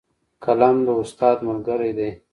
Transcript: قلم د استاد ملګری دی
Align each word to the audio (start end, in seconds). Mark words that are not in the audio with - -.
قلم 0.43 0.75
د 0.87 0.89
استاد 1.01 1.37
ملګری 1.47 1.91
دی 1.97 2.09